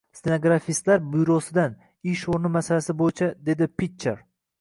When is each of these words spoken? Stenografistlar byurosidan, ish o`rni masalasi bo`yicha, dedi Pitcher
Stenografistlar 0.19 1.03
byurosidan, 1.15 1.75
ish 2.13 2.23
o`rni 2.37 2.51
masalasi 2.55 2.97
bo`yicha, 3.03 3.29
dedi 3.51 3.69
Pitcher 3.83 4.25